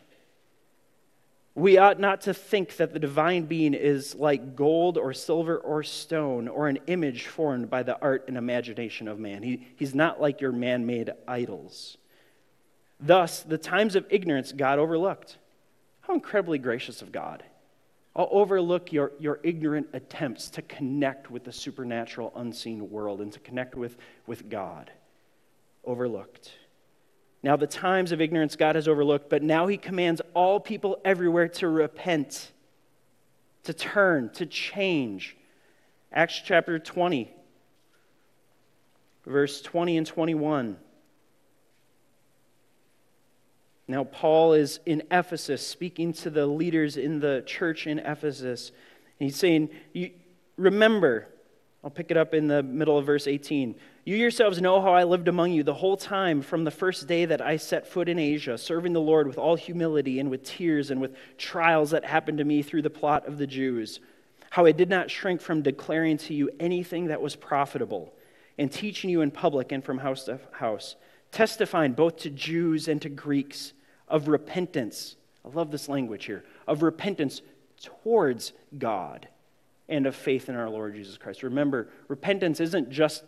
[1.56, 5.84] We ought not to think that the divine being is like gold or silver or
[5.84, 9.44] stone or an image formed by the art and imagination of man.
[9.44, 11.98] He, he's not like your man made idols.
[13.00, 15.38] Thus, the times of ignorance God overlooked.
[16.02, 17.44] How incredibly gracious of God.
[18.16, 23.40] I'll overlook your, your ignorant attempts to connect with the supernatural, unseen world and to
[23.40, 24.92] connect with, with God.
[25.84, 26.52] Overlooked.
[27.42, 31.48] Now, the times of ignorance God has overlooked, but now he commands all people everywhere
[31.48, 32.52] to repent,
[33.64, 35.38] to turn, to change.
[36.12, 37.32] Acts chapter 20,
[39.26, 40.78] verse 20 and 21.
[43.88, 48.70] Now, Paul is in Ephesus speaking to the leaders in the church in Ephesus.
[49.20, 49.70] And He's saying,
[50.58, 51.28] Remember,
[51.84, 53.76] I'll pick it up in the middle of verse 18.
[54.10, 57.26] You yourselves know how I lived among you the whole time from the first day
[57.26, 60.90] that I set foot in Asia, serving the Lord with all humility and with tears
[60.90, 64.00] and with trials that happened to me through the plot of the Jews.
[64.50, 68.12] How I did not shrink from declaring to you anything that was profitable,
[68.58, 70.96] and teaching you in public and from house to house,
[71.32, 73.74] testifying both to Jews and to Greeks
[74.08, 75.18] of repentance.
[75.46, 77.44] I love this language here of repentance
[77.80, 79.28] towards God
[79.88, 81.44] and of faith in our Lord Jesus Christ.
[81.44, 83.24] Remember, repentance isn't just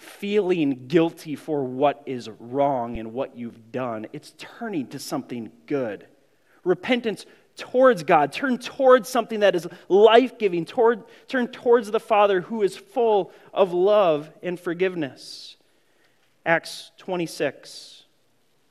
[0.00, 6.06] feeling guilty for what is wrong and what you've done, it's turning to something good.
[6.64, 12.40] Repentance towards God, turn towards something that is life giving, toward, turn towards the Father
[12.40, 15.56] who is full of love and forgiveness.
[16.46, 18.04] Acts 26,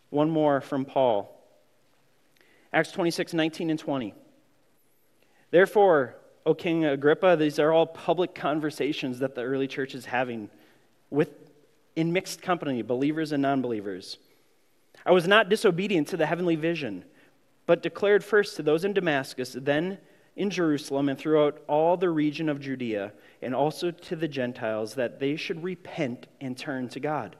[0.09, 1.35] one more from Paul.
[2.73, 4.15] Acts 26, 19 and 20.
[5.51, 6.15] Therefore,
[6.45, 10.49] O King Agrippa, these are all public conversations that the early church is having
[11.09, 11.29] with,
[11.95, 14.17] in mixed company, believers and non believers.
[15.05, 17.05] I was not disobedient to the heavenly vision,
[17.65, 19.97] but declared first to those in Damascus, then
[20.35, 25.19] in Jerusalem, and throughout all the region of Judea, and also to the Gentiles, that
[25.19, 27.35] they should repent and turn to God,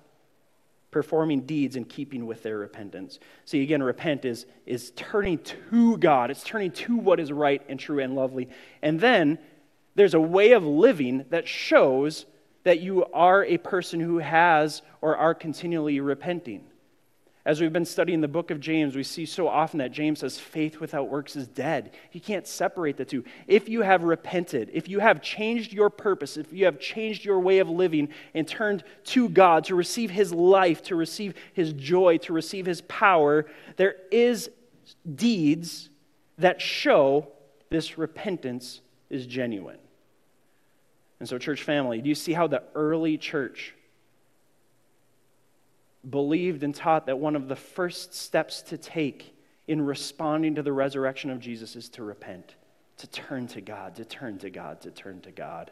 [0.92, 3.20] performing deeds in keeping with their repentance.
[3.46, 7.80] See, again, repent is, is turning to God, it's turning to what is right and
[7.80, 8.50] true and lovely.
[8.82, 9.40] And then
[9.96, 12.26] there's a way of living that shows
[12.64, 16.64] that you are a person who has or are continually repenting.
[17.46, 20.38] As we've been studying the book of James, we see so often that James says
[20.38, 21.96] faith without works is dead.
[22.10, 23.24] He can't separate the two.
[23.48, 27.40] If you have repented, if you have changed your purpose, if you have changed your
[27.40, 32.18] way of living and turned to God to receive his life, to receive his joy,
[32.20, 33.46] to receive his power,
[33.78, 34.52] there is
[35.16, 35.90] deeds
[36.38, 37.30] that show
[37.70, 39.80] this repentance is genuine.
[41.20, 43.76] And so, church family, do you see how the early church
[46.10, 49.36] believed and taught that one of the first steps to take
[49.68, 52.56] in responding to the resurrection of Jesus is to repent,
[52.98, 55.72] to turn to God, to turn to God, to turn to God?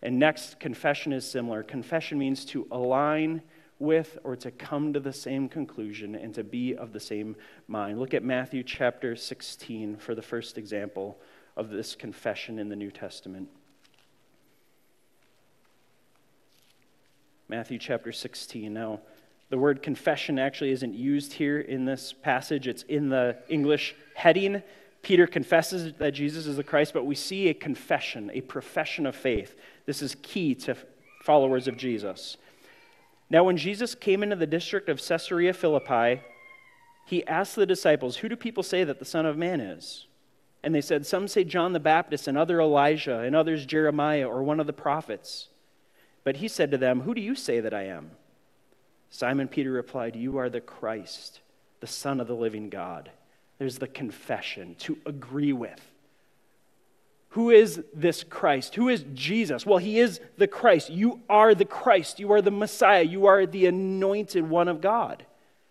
[0.00, 1.64] And next, confession is similar.
[1.64, 3.42] Confession means to align
[3.80, 7.36] with or to come to the same conclusion and to be of the same
[7.66, 7.98] mind.
[7.98, 11.18] Look at Matthew chapter 16 for the first example
[11.56, 13.48] of this confession in the New Testament.
[17.50, 18.74] Matthew chapter 16.
[18.74, 19.00] Now,
[19.48, 24.62] the word confession actually isn't used here in this passage, it's in the English heading.
[25.00, 29.16] Peter confesses that Jesus is the Christ, but we see a confession, a profession of
[29.16, 29.54] faith.
[29.86, 30.76] This is key to
[31.22, 32.36] followers of Jesus.
[33.30, 36.20] Now, when Jesus came into the district of Caesarea Philippi,
[37.06, 40.06] he asked the disciples, Who do people say that the Son of Man is?
[40.62, 44.42] And they said, Some say John the Baptist, and other Elijah, and others Jeremiah, or
[44.42, 45.48] one of the prophets.
[46.28, 48.10] But he said to them, Who do you say that I am?
[49.08, 51.40] Simon Peter replied, You are the Christ,
[51.80, 53.10] the Son of the living God.
[53.56, 55.80] There's the confession to agree with.
[57.30, 58.74] Who is this Christ?
[58.74, 59.64] Who is Jesus?
[59.64, 60.90] Well, he is the Christ.
[60.90, 62.20] You are the Christ.
[62.20, 63.04] You are the Messiah.
[63.04, 65.24] You are the anointed one of God,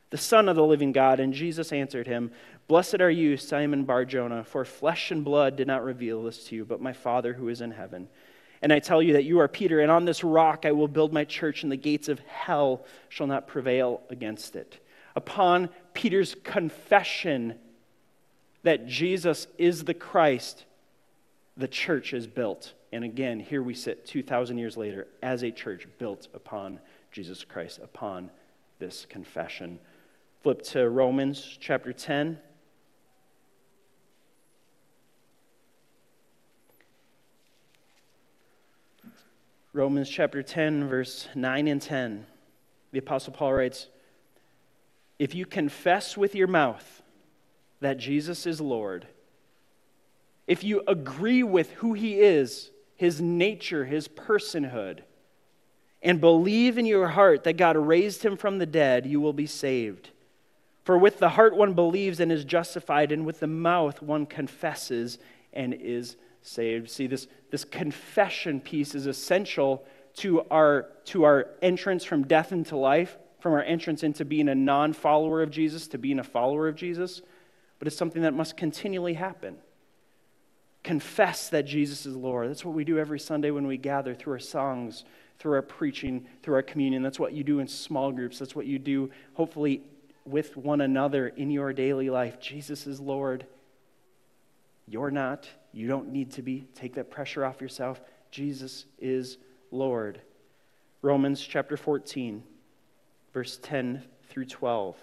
[0.09, 1.19] the Son of the living God.
[1.19, 2.31] And Jesus answered him,
[2.67, 6.65] Blessed are you, Simon Barjona, for flesh and blood did not reveal this to you,
[6.65, 8.07] but my Father who is in heaven.
[8.61, 11.13] And I tell you that you are Peter, and on this rock I will build
[11.13, 14.79] my church, and the gates of hell shall not prevail against it.
[15.15, 17.55] Upon Peter's confession
[18.63, 20.65] that Jesus is the Christ,
[21.55, 22.73] the church is built.
[22.91, 26.79] And again, here we sit 2,000 years later as a church built upon
[27.11, 28.29] Jesus Christ, upon
[28.79, 29.79] this confession.
[30.43, 32.39] Flip to Romans chapter 10.
[39.77, 42.25] Romans chapter 10, verse 9 and 10.
[42.93, 43.85] The Apostle Paul writes
[45.19, 47.03] If you confess with your mouth
[47.79, 49.05] that Jesus is Lord,
[50.47, 55.01] if you agree with who he is, his nature, his personhood,
[56.01, 59.45] and believe in your heart that God raised him from the dead, you will be
[59.45, 60.09] saved.
[60.85, 65.19] For with the heart one believes and is justified, and with the mouth one confesses
[65.53, 66.15] and is
[66.47, 66.89] saved.
[66.89, 69.85] See, this, this confession piece is essential
[70.17, 74.55] to our, to our entrance from death into life, from our entrance into being a
[74.55, 77.21] non follower of Jesus to being a follower of Jesus,
[77.79, 79.57] but it's something that must continually happen.
[80.83, 82.49] confess that Jesus is Lord.
[82.49, 85.03] That's what we do every Sunday when we gather through our songs,
[85.37, 87.03] through our preaching, through our communion.
[87.03, 88.39] That's what you do in small groups.
[88.39, 89.81] That's what you do, hopefully,
[90.25, 92.39] with one another in your daily life.
[92.39, 93.45] Jesus is Lord.
[94.87, 95.47] You're not.
[95.77, 96.65] You don't need to be.
[96.73, 98.01] Take that pressure off yourself.
[98.31, 99.37] Jesus is
[99.69, 100.19] Lord.
[101.03, 102.41] Romans chapter 14,
[103.31, 104.95] verse 10 through 12.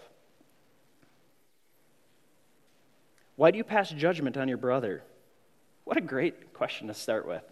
[3.36, 5.04] Why do you pass judgment on your brother?
[5.84, 7.44] What a great question to start with.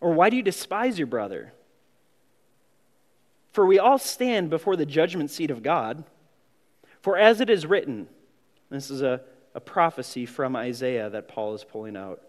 [0.00, 1.52] Or why do you despise your brother?
[3.50, 6.04] For we all stand before the judgment seat of God.
[7.02, 8.06] For as it is written,
[8.70, 9.20] this is a,
[9.54, 12.20] a prophecy from Isaiah that Paul is pulling out.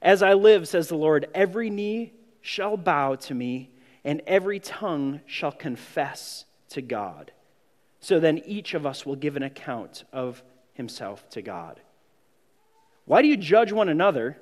[0.00, 3.70] As I live, says the Lord, every knee shall bow to me,
[4.04, 7.32] and every tongue shall confess to God.
[8.00, 10.42] So then each of us will give an account of
[10.74, 11.80] himself to God.
[13.04, 14.36] Why do you judge one another?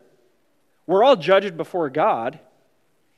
[0.87, 2.41] We're all judged before God.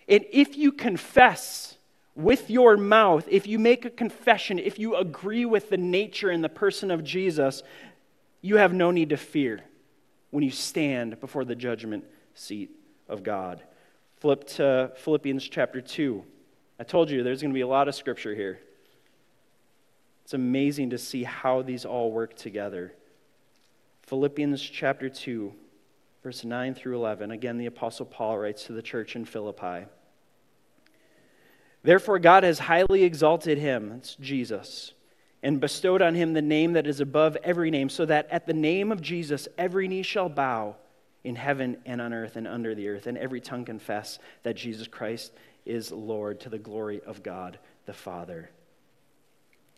[0.08, 1.76] And if you confess
[2.14, 6.42] with your mouth, if you make a confession, if you agree with the nature and
[6.42, 7.62] the person of Jesus,
[8.46, 9.60] you have no need to fear
[10.30, 12.04] when you stand before the judgment
[12.34, 12.70] seat
[13.08, 13.60] of God.
[14.18, 16.24] Flip to Philippians chapter 2.
[16.78, 18.60] I told you there's going to be a lot of scripture here.
[20.24, 22.92] It's amazing to see how these all work together.
[24.02, 25.52] Philippians chapter 2,
[26.22, 27.32] verse 9 through 11.
[27.32, 29.86] Again, the Apostle Paul writes to the church in Philippi.
[31.82, 34.92] Therefore, God has highly exalted him, that's Jesus,
[35.42, 38.54] and bestowed on him the name that is above every name, so that at the
[38.54, 40.76] name of Jesus every knee shall bow
[41.24, 44.86] in heaven and on earth and under the earth, and every tongue confess that Jesus
[44.88, 45.32] Christ
[45.64, 48.50] is Lord to the glory of God the Father.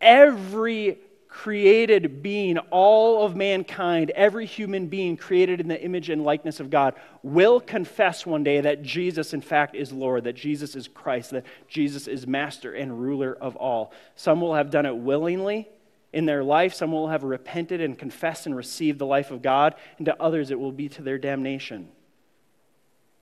[0.01, 6.59] Every created being, all of mankind, every human being created in the image and likeness
[6.59, 10.89] of God, will confess one day that Jesus, in fact, is Lord, that Jesus is
[10.89, 13.93] Christ, that Jesus is master and ruler of all.
[14.17, 15.69] Some will have done it willingly
[16.13, 19.75] in their life, some will have repented and confessed and received the life of God,
[19.99, 21.89] and to others it will be to their damnation.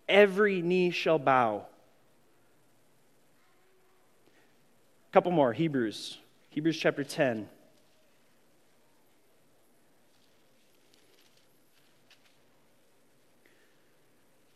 [0.09, 1.67] Every knee shall bow.
[5.11, 6.19] A couple more Hebrews.
[6.51, 7.49] Hebrews chapter 10.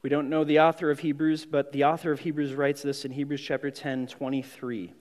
[0.03, 3.13] We don't know the author of Hebrews, but the author of Hebrews writes this in
[3.13, 4.95] Hebrews chapter 10, 23.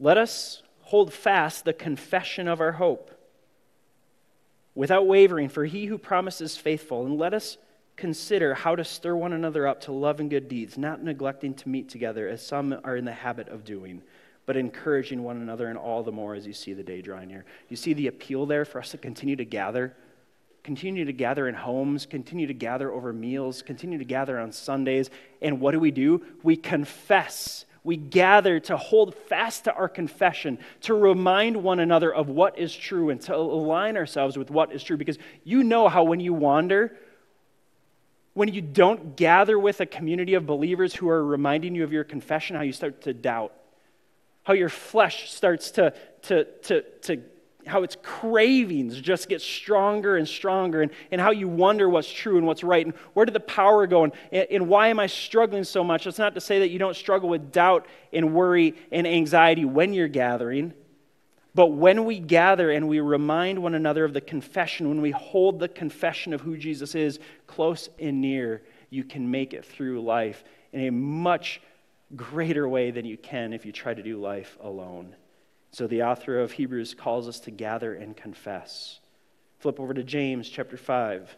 [0.00, 3.12] Let us hold fast the confession of our hope
[4.74, 7.06] without wavering, for he who promises faithful.
[7.06, 7.58] And let us
[7.94, 11.68] consider how to stir one another up to love and good deeds, not neglecting to
[11.68, 14.02] meet together, as some are in the habit of doing,
[14.46, 17.44] but encouraging one another, and all the more as you see the day drawing near.
[17.68, 19.94] You see the appeal there for us to continue to gather
[20.62, 25.10] continue to gather in homes, continue to gather over meals, continue to gather on Sundays.
[25.40, 26.22] And what do we do?
[26.42, 27.64] We confess.
[27.84, 32.74] We gather to hold fast to our confession, to remind one another of what is
[32.74, 34.96] true, and to align ourselves with what is true.
[34.96, 36.96] Because you know how when you wander,
[38.34, 42.04] when you don't gather with a community of believers who are reminding you of your
[42.04, 43.52] confession, how you start to doubt,
[44.44, 47.22] how your flesh starts to, to, to, to
[47.66, 52.36] how its cravings just get stronger and stronger, and, and how you wonder what's true
[52.36, 55.64] and what's right, and where did the power go, and, and why am I struggling
[55.64, 56.06] so much?
[56.06, 59.92] It's not to say that you don't struggle with doubt and worry and anxiety when
[59.94, 60.74] you're gathering,
[61.54, 65.58] but when we gather and we remind one another of the confession, when we hold
[65.58, 70.44] the confession of who Jesus is close and near, you can make it through life
[70.72, 71.60] in a much
[72.16, 75.14] greater way than you can if you try to do life alone.
[75.72, 79.00] So the author of Hebrews calls us to gather and confess.
[79.58, 81.34] Flip over to James chapter 5.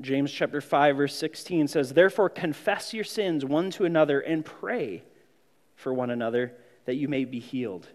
[0.00, 5.02] James chapter 5 verse 16 says, "Therefore confess your sins one to another and pray
[5.74, 7.88] for one another that you may be healed."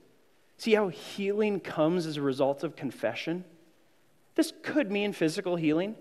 [0.57, 3.45] See how healing comes as a result of confession?
[4.35, 5.95] This could mean physical healing.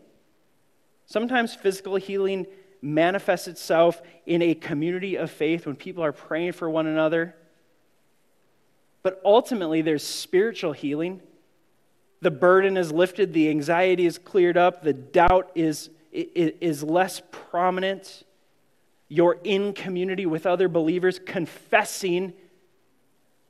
[1.07, 2.47] Sometimes physical healing
[2.83, 7.35] manifests itself in a community of faith when people are praying for one another
[9.05, 11.21] but ultimately, there's spiritual healing.
[12.23, 18.25] The burden is lifted, the anxiety is cleared up, the doubt is, is less prominent.
[19.09, 22.33] You're in community with other believers, confessing.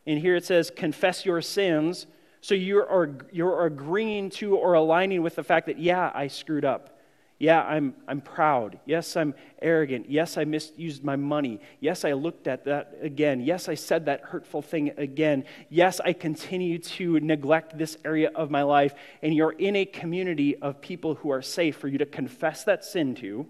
[0.07, 2.09] And here it says, confess your sins.
[2.41, 6.94] So you're, you're agreeing to or aligning with the fact that, yeah, I screwed up.
[7.39, 8.79] Yeah, I'm, I'm proud.
[8.87, 10.09] Yes, I'm arrogant.
[10.09, 11.61] Yes, I misused my money.
[11.81, 13.41] Yes, I looked at that again.
[13.41, 15.45] Yes, I said that hurtful thing again.
[15.69, 18.95] Yes, I continue to neglect this area of my life.
[19.21, 22.85] And you're in a community of people who are safe for you to confess that
[22.85, 23.47] sin to.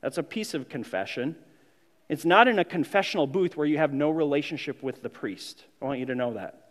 [0.00, 1.34] That's a piece of confession.
[2.08, 5.64] It's not in a confessional booth where you have no relationship with the priest.
[5.82, 6.63] I want you to know that.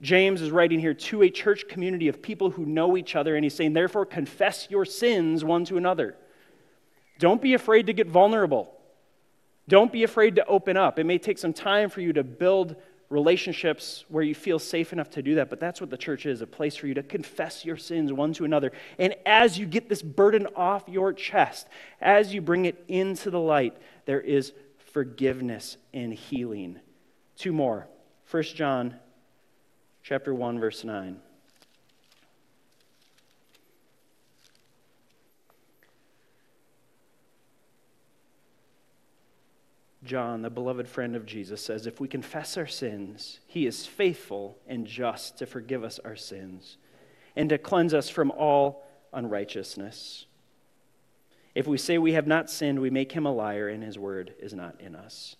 [0.00, 3.44] James is writing here to a church community of people who know each other, and
[3.44, 6.16] he's saying, therefore, confess your sins one to another.
[7.18, 8.72] Don't be afraid to get vulnerable.
[9.68, 10.98] Don't be afraid to open up.
[10.98, 12.76] It may take some time for you to build
[13.10, 16.40] relationships where you feel safe enough to do that, but that's what the church is
[16.40, 18.72] a place for you to confess your sins one to another.
[18.98, 21.68] And as you get this burden off your chest,
[22.00, 23.76] as you bring it into the light,
[24.06, 24.52] there is
[24.92, 26.78] forgiveness and healing.
[27.36, 27.86] Two more.
[28.30, 28.94] 1 John
[30.02, 31.20] chapter 1 verse 9.
[40.02, 44.58] John, the beloved friend of Jesus, says, If we confess our sins, he is faithful
[44.66, 46.78] and just to forgive us our sins
[47.36, 50.26] and to cleanse us from all unrighteousness.
[51.54, 54.34] If we say we have not sinned, we make him a liar, and his word
[54.40, 55.36] is not in us.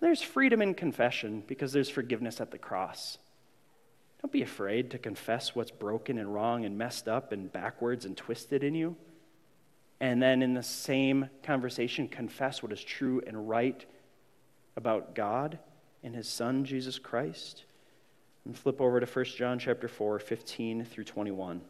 [0.00, 3.18] There's freedom in confession because there's forgiveness at the cross.
[4.22, 8.16] Don't be afraid to confess what's broken and wrong and messed up and backwards and
[8.16, 8.96] twisted in you.
[10.00, 13.84] And then in the same conversation, confess what is true and right
[14.76, 15.58] about God
[16.02, 17.64] and his son Jesus Christ.
[18.44, 21.60] And flip over to 1 John chapter 4, 15 through 21.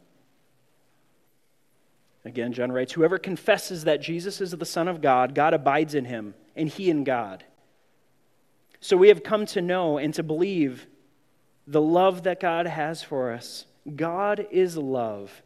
[2.25, 6.05] Again, John writes, Whoever confesses that Jesus is the Son of God, God abides in
[6.05, 7.45] him, and he in God.
[8.81, 10.87] So we have come to know and to believe
[11.69, 13.67] the love that God has for us.
[13.95, 15.43] God is love,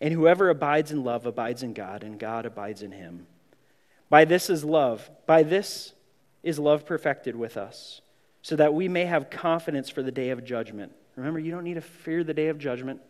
[0.00, 3.26] and whoever abides in love abides in God, and God abides in him.
[4.08, 5.10] By this is love.
[5.26, 5.92] By this
[6.44, 8.00] is love perfected with us,
[8.40, 10.92] so that we may have confidence for the day of judgment.
[11.16, 13.00] Remember, you don't need to fear the day of judgment.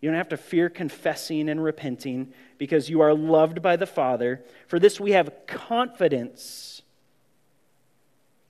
[0.00, 4.42] You don't have to fear confessing and repenting because you are loved by the Father.
[4.66, 6.82] For this we have confidence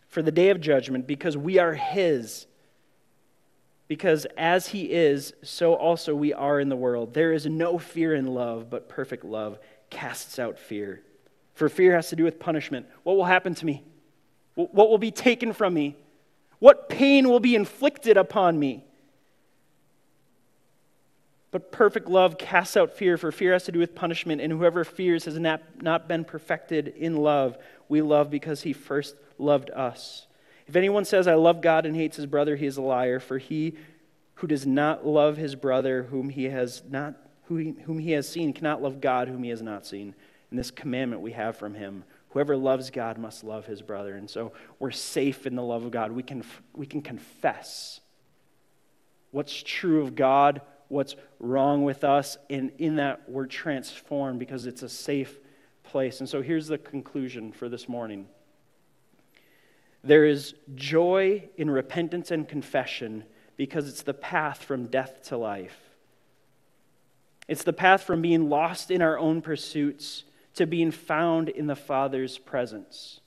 [0.09, 2.47] for the day of judgment because we are His
[3.87, 7.14] because as he is, so also we are in the world.
[7.14, 9.59] There is no fear in love, but perfect love
[9.91, 11.03] casts out fear.
[11.55, 12.87] For fear has to do with punishment.
[13.03, 13.85] What will happen to me?
[14.55, 15.97] What will be taken from me?
[16.59, 18.85] What pain will be inflicted upon me?
[21.51, 24.82] But perfect love casts out fear, for fear has to do with punishment, and whoever
[24.82, 27.57] fears has not, not been perfected in love.
[27.89, 30.26] We love because he first loved us.
[30.67, 33.39] If anyone says, I love God and hates his brother, he is a liar, for
[33.39, 33.75] he
[34.37, 37.15] who does not love his brother whom he has not
[37.47, 40.15] whom he has seen cannot love God whom he has not seen.
[40.51, 42.05] And this commandment we have from him.
[42.31, 44.17] Whoever loves God must love his brother.
[44.17, 46.11] And so we're safe in the love of God.
[46.11, 46.43] We can,
[46.75, 48.01] we can confess
[49.31, 54.83] what's true of God, what's wrong with us, and in that we're transformed because it's
[54.83, 55.39] a safe
[55.83, 56.21] place.
[56.21, 58.27] And so here's the conclusion for this morning.
[60.05, 63.25] There is joy in repentance and confession
[63.57, 65.79] because it's the path from death to life.
[67.49, 70.25] It's the path from being lost in our own pursuits
[70.55, 73.21] to being found in the Father's presence.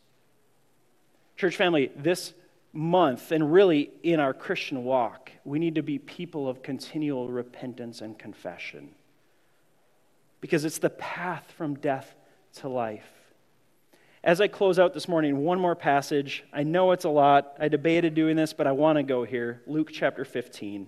[1.36, 2.34] Church family, this
[2.73, 8.01] month, and really in our Christian walk, we need to be people of continual repentance
[8.01, 8.89] and confession
[10.41, 12.15] because it's the path from death
[12.53, 13.16] to life.
[14.24, 16.43] As I close out this morning, one more passage.
[16.51, 17.55] I know it's a lot.
[17.59, 19.61] I debated doing this, but I want to go here.
[19.68, 20.88] Luke chapter 15.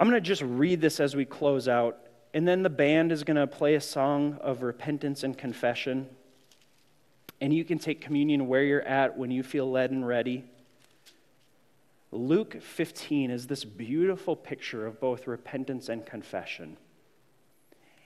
[0.00, 1.98] I'm going to just read this as we close out,
[2.34, 6.08] and then the band is going to play a song of repentance and confession.
[7.40, 10.44] And you can take communion where you're at when you feel led and ready.
[12.10, 16.76] Luke 15 is this beautiful picture of both repentance and confession.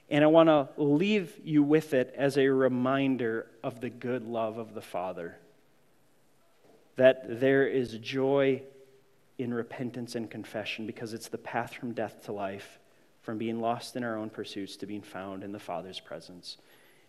[0.09, 4.59] And I want to leave you with it as a reminder of the good love
[4.59, 5.37] of the Father.
[6.95, 8.63] That there is joy
[9.39, 12.79] in repentance and confession because it's the path from death to life,
[13.23, 16.57] from being lost in our own pursuits to being found in the Father's presence.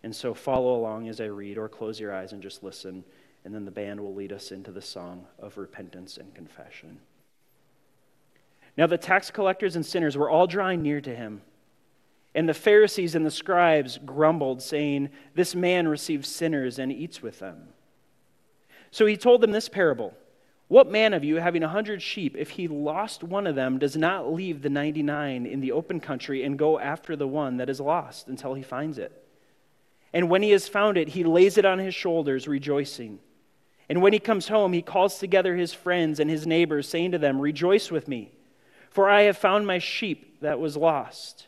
[0.04, 3.04] And so follow along as I read, or close your eyes and just listen,
[3.46, 7.00] and then the band will lead us into the song of repentance and confession.
[8.76, 11.42] Now, the tax collectors and sinners were all drawing near to him.
[12.36, 17.40] And the Pharisees and the scribes grumbled, saying, This man receives sinners and eats with
[17.40, 17.70] them.
[18.92, 20.14] So he told them this parable
[20.68, 23.96] What man of you, having a hundred sheep, if he lost one of them, does
[23.96, 27.80] not leave the 99 in the open country and go after the one that is
[27.80, 29.24] lost until he finds it?
[30.14, 33.20] And when he has found it, he lays it on his shoulders, rejoicing.
[33.90, 37.18] And when he comes home, he calls together his friends and his neighbors, saying to
[37.18, 38.32] them, Rejoice with me,
[38.90, 41.48] for I have found my sheep that was lost.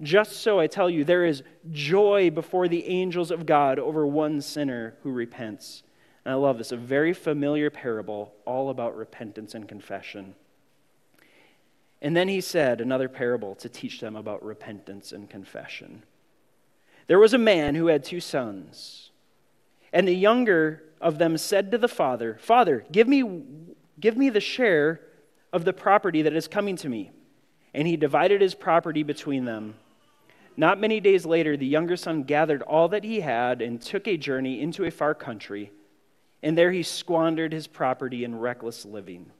[0.00, 1.42] Just so I tell you, there is
[1.72, 5.82] joy before the angels of God over one sinner who repents.
[6.24, 10.34] And I love this, a very familiar parable all about repentance and confession.
[12.00, 16.04] And then he said another parable to teach them about repentance and confession.
[17.08, 19.10] There was a man who had two sons,
[19.92, 23.42] and the younger of them said to the father, Father, give me,
[23.98, 25.00] give me the share
[25.52, 27.10] of the property that is coming to me.
[27.74, 29.74] And he divided his property between them.
[30.58, 34.16] Not many days later, the younger son gathered all that he had and took a
[34.16, 35.70] journey into a far country,
[36.42, 39.30] and there he squandered his property in reckless living.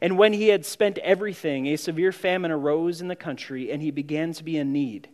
[0.00, 3.92] And when he had spent everything, a severe famine arose in the country, and he
[3.92, 5.08] began to be in need.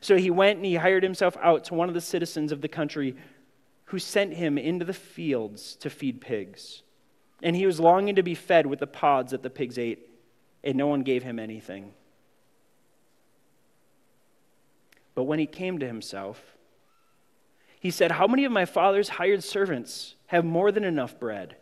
[0.00, 2.68] So he went and he hired himself out to one of the citizens of the
[2.68, 3.16] country
[3.84, 6.82] who sent him into the fields to feed pigs.
[7.42, 10.08] And he was longing to be fed with the pods that the pigs ate,
[10.64, 11.92] and no one gave him anything.
[15.16, 16.56] But when he came to himself,
[17.80, 21.56] he said, How many of my father's hired servants have more than enough bread,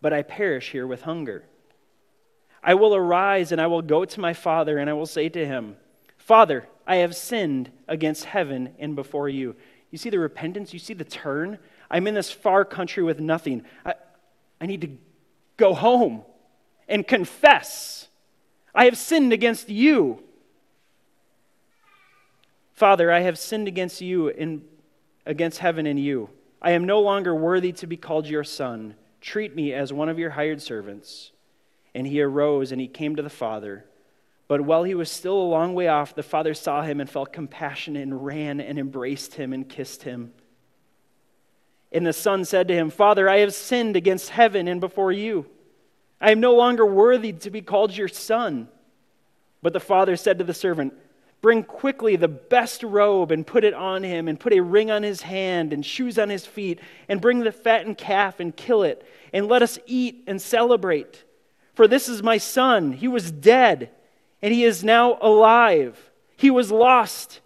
[0.00, 1.44] but I perish here with hunger?
[2.62, 5.46] I will arise and I will go to my father and I will say to
[5.46, 5.76] him,
[6.16, 9.54] Father, I have sinned against heaven and before you.
[9.90, 10.72] You see the repentance?
[10.72, 11.58] You see the turn?
[11.90, 13.62] I'm in this far country with nothing.
[13.84, 13.94] I,
[14.60, 14.90] I need to
[15.58, 16.22] go home
[16.88, 18.08] and confess.
[18.74, 20.22] I have sinned against you.
[22.76, 24.62] Father, I have sinned against you and
[25.24, 26.28] against heaven and you.
[26.60, 28.96] I am no longer worthy to be called your son.
[29.22, 31.32] Treat me as one of your hired servants.
[31.94, 33.86] And he arose and he came to the father.
[34.46, 37.32] But while he was still a long way off, the father saw him and felt
[37.32, 40.34] compassion and ran and embraced him and kissed him.
[41.90, 45.46] And the son said to him, Father, I have sinned against heaven and before you.
[46.20, 48.68] I am no longer worthy to be called your son.
[49.62, 50.92] But the father said to the servant,
[51.42, 55.02] Bring quickly the best robe and put it on him, and put a ring on
[55.02, 59.06] his hand and shoes on his feet, and bring the fattened calf and kill it,
[59.32, 61.24] and let us eat and celebrate.
[61.74, 62.92] For this is my son.
[62.92, 63.90] He was dead,
[64.40, 66.10] and he is now alive.
[66.36, 67.40] He was lost,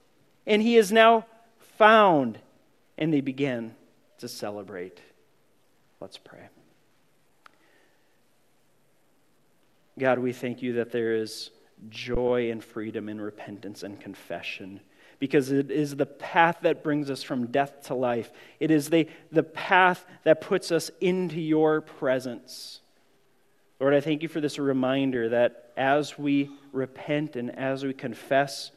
[0.46, 1.26] and he is now
[1.76, 2.38] found.
[2.96, 3.74] And they began
[4.18, 5.00] to celebrate.
[6.00, 6.48] Let's pray.
[9.98, 11.50] God, we thank you that there is
[11.88, 14.80] joy and freedom in repentance and confession
[15.18, 18.32] because it is the path that brings us from death to life.
[18.58, 22.80] It is the, the path that puts us into your presence.
[23.78, 28.70] Lord, I thank you for this reminder that as we repent and as we confess,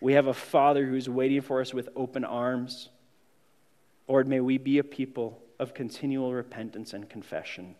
[0.00, 2.88] we have a Father who's waiting for us with open arms.
[4.08, 7.74] Lord, may we be a people of continual repentance and confession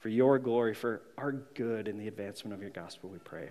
[0.00, 3.50] for your glory, for our good, and the advancement of your gospel, we pray.